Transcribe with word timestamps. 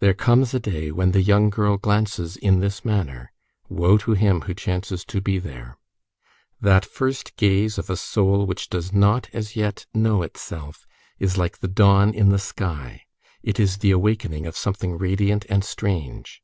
There 0.00 0.14
comes 0.14 0.52
a 0.52 0.58
day 0.58 0.90
when 0.90 1.12
the 1.12 1.22
young 1.22 1.48
girl 1.48 1.76
glances 1.76 2.36
in 2.36 2.58
this 2.58 2.84
manner. 2.84 3.30
Woe 3.68 3.98
to 3.98 4.14
him 4.14 4.40
who 4.40 4.52
chances 4.54 5.04
to 5.04 5.20
be 5.20 5.38
there! 5.38 5.78
That 6.60 6.84
first 6.84 7.36
gaze 7.36 7.78
of 7.78 7.88
a 7.88 7.96
soul 7.96 8.46
which 8.46 8.68
does 8.68 8.92
not, 8.92 9.30
as 9.32 9.54
yet, 9.54 9.86
know 9.94 10.22
itself, 10.22 10.88
is 11.20 11.38
like 11.38 11.58
the 11.58 11.68
dawn 11.68 12.12
in 12.12 12.30
the 12.30 12.38
sky. 12.40 13.02
It 13.44 13.60
is 13.60 13.78
the 13.78 13.92
awakening 13.92 14.44
of 14.44 14.56
something 14.56 14.98
radiant 14.98 15.46
and 15.48 15.62
strange. 15.64 16.42